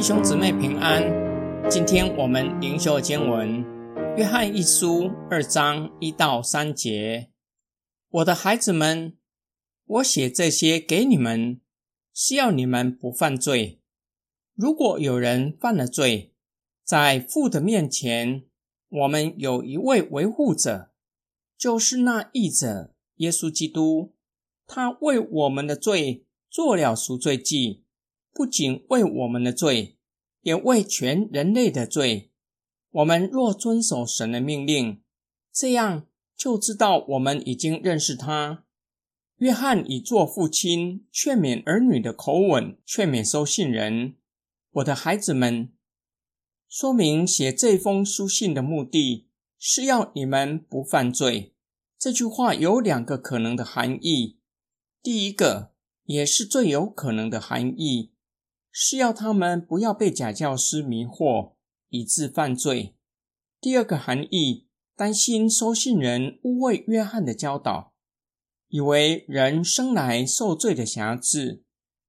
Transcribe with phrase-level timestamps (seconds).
[0.00, 1.02] 弟兄姊妹平安，
[1.68, 3.62] 今天我们灵修经文
[4.16, 7.28] 《约翰一书》二章一到三节。
[8.08, 9.18] 我的孩子们，
[9.84, 11.60] 我写这些给你们，
[12.14, 13.82] 是要你们不犯罪。
[14.54, 16.32] 如果有人犯了罪，
[16.82, 18.44] 在父的面前，
[18.88, 20.92] 我们有一位维护者，
[21.58, 24.14] 就是那义者耶稣基督。
[24.66, 27.84] 他为我们的罪做了赎罪祭。
[28.32, 29.96] 不仅为我们的罪，
[30.42, 32.30] 也为全人类的罪。
[32.90, 35.02] 我们若遵守神的命令，
[35.52, 36.06] 这样
[36.36, 38.64] 就知道我们已经认识他。
[39.36, 44.16] 约翰以做父亲劝勉儿女的口吻劝勉收信人
[44.72, 45.72] ：“我的孩子们，
[46.68, 49.28] 说明写这封书信的目的
[49.58, 51.54] 是要你们不犯罪。”
[51.98, 54.38] 这句话有两个可能的含义。
[55.02, 55.72] 第一个，
[56.04, 58.09] 也是最有可能的含义。
[58.72, 61.52] 是要他们不要被假教师迷惑，
[61.88, 62.94] 以致犯罪。
[63.60, 67.92] 第二个含义，担心收信人误会约翰的教导，
[68.68, 71.62] 以为人生来受罪的辖制，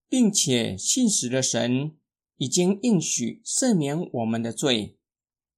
[0.08, 1.98] 并且信实的神
[2.38, 4.98] 已经应许赦免我们的罪，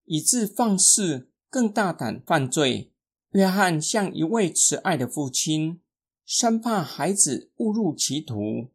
[0.05, 2.91] 以致放肆更大胆犯罪。
[3.31, 5.81] 约翰像一位慈爱的父亲，
[6.25, 8.72] 生怕孩子误入歧途。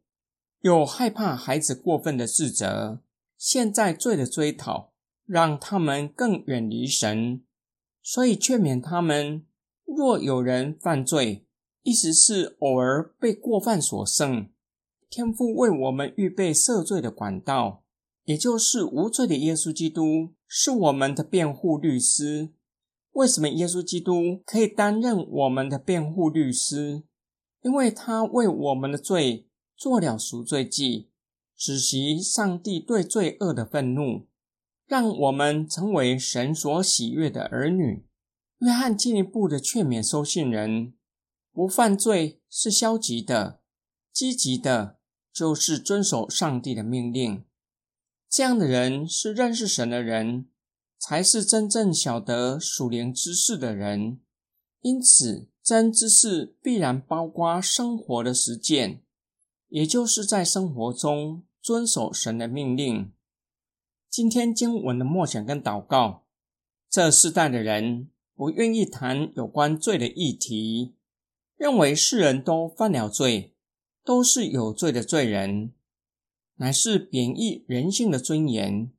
[0.61, 3.01] 又害怕孩子过分的自责，
[3.37, 4.91] 现在罪的追讨，
[5.25, 7.43] 让他们更远离神，
[8.01, 9.45] 所以劝勉他们：
[9.85, 11.45] 若有人犯罪，
[11.83, 14.49] 意思是偶尔被过犯所胜，
[15.09, 17.85] 天父为我们预备赦罪的管道，
[18.25, 22.49] 也就是无罪的耶稣基督，是我们的辩护律师。
[23.13, 27.03] 为什么耶稣基督可以担任我们的辩护律师？
[27.61, 29.45] 因为他为我们的罪。
[29.79, 31.07] 做了赎罪祭，
[31.55, 34.27] 止息上帝对罪恶的愤怒，
[34.85, 38.05] 让我们成为神所喜悦的儿女。
[38.57, 40.93] 约翰进一步的劝勉收信人：
[41.53, 43.61] 不犯罪是消极的，
[44.11, 44.99] 积极的
[45.31, 47.45] 就是遵守上帝的命令。
[48.29, 50.49] 这样的人是认识神的人，
[50.97, 54.19] 才是真正晓得属灵知识的人。
[54.81, 59.01] 因此，真知识必然包括生活的实践。
[59.69, 63.11] 也就是在生活中遵守神的命令。
[64.09, 66.25] 今天经文的默想跟祷告，
[66.89, 70.95] 这世代的人不愿意谈有关罪的议题，
[71.55, 73.53] 认为世人都犯了罪，
[74.03, 75.73] 都是有罪的罪人，
[76.55, 78.91] 乃是贬义人性的尊严。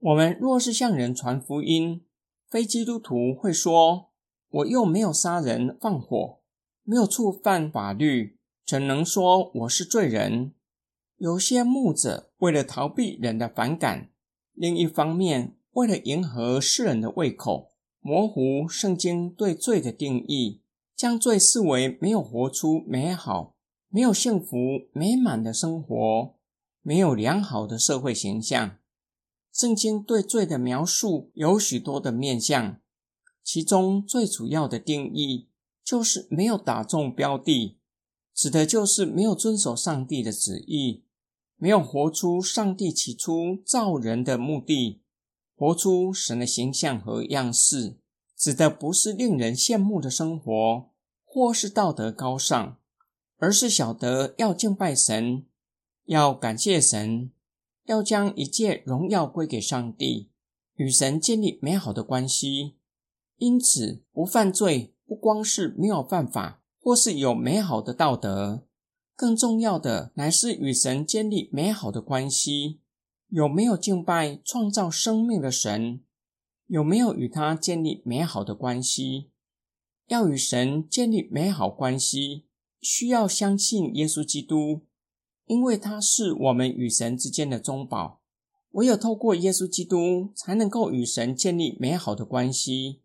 [0.00, 2.04] 我们若是向人传福音，
[2.48, 4.10] 非基督徒会说
[4.50, 6.40] ：“我又没有杀人放火，
[6.82, 8.37] 没有触犯法律。”
[8.68, 10.52] 怎能说我是罪人？
[11.16, 14.10] 有些牧者为了逃避人的反感，
[14.52, 17.70] 另一方面为了迎合世人的胃口，
[18.00, 20.60] 模糊圣经对罪的定义，
[20.94, 23.56] 将罪视为没有活出美好、
[23.88, 24.56] 没有幸福
[24.92, 26.34] 美满的生活、
[26.82, 28.76] 没有良好的社会形象。
[29.50, 32.78] 圣经对罪的描述有许多的面向，
[33.42, 35.48] 其中最主要的定义
[35.82, 37.77] 就是没有打中标的。
[38.38, 41.02] 指的就是没有遵守上帝的旨意，
[41.56, 45.00] 没有活出上帝起初造人的目的，
[45.56, 47.96] 活出神的形象和样式。
[48.36, 50.88] 指的不是令人羡慕的生活，
[51.24, 52.78] 或是道德高尚，
[53.38, 55.44] 而是晓得要敬拜神，
[56.04, 57.32] 要感谢神，
[57.86, 60.30] 要将一切荣耀归给上帝，
[60.76, 62.76] 与神建立美好的关系。
[63.38, 66.62] 因此，不犯罪不光是没有犯法。
[66.88, 68.66] 或是有美好的道德，
[69.14, 72.80] 更重要的乃是与神建立美好的关系。
[73.28, 76.00] 有没有敬拜创造生命的神？
[76.66, 79.28] 有没有与他建立美好的关系？
[80.06, 82.46] 要与神建立美好关系，
[82.80, 84.86] 需要相信耶稣基督，
[85.44, 88.22] 因为他是我们与神之间的中保。
[88.70, 93.02] 唯有透过耶稣基督，才能够与神建立美好的关系。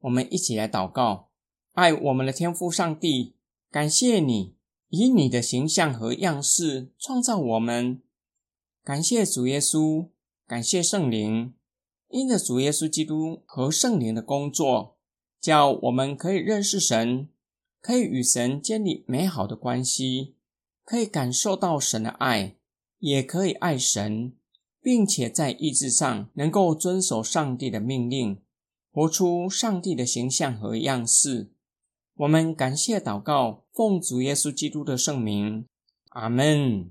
[0.00, 1.31] 我们一起来祷告。
[1.72, 3.34] 爱我们的天父上帝，
[3.70, 4.56] 感谢你
[4.90, 8.02] 以你的形象和样式创造我们。
[8.84, 10.08] 感谢主耶稣，
[10.46, 11.54] 感谢圣灵，
[12.10, 14.98] 因着主耶稣基督和圣灵的工作，
[15.40, 17.30] 叫我们可以认识神，
[17.80, 20.34] 可以与神建立美好的关系，
[20.84, 22.56] 可以感受到神的爱，
[22.98, 24.34] 也可以爱神，
[24.82, 28.42] 并且在意志上能够遵守上帝的命令，
[28.90, 31.51] 活出上帝的形象和样式。
[32.22, 35.66] 我们感谢祷告，奉主耶稣基督的圣名，
[36.10, 36.88] 阿门。